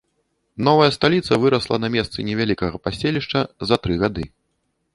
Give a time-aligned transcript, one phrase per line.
[0.67, 4.25] Новая сталіца вырасла на месцы невялікага паселішча за тры гады.